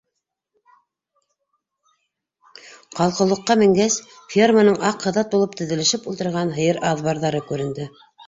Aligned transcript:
Калҡыулыҡҡа 3.01 3.57
менгәс, 3.63 3.99
ферманың 4.35 4.81
аҡ 4.91 5.05
һыҙат 5.09 5.31
булып 5.37 5.55
теҙелешеп 5.61 6.11
ултырған 6.13 6.57
һыйыр 6.59 6.83
аҙбарҙары 6.93 7.47
күренде. 7.53 7.87